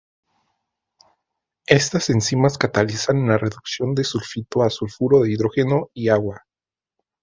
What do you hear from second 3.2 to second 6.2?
la reducción del sulfito a sulfuro de hidrógeno y